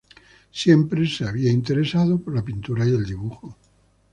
[0.51, 3.55] Siempre se había interesado por la pintura y el dibujo.